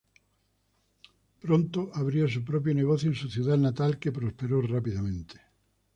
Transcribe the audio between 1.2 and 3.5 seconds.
Pronto abrió su propio negocio en su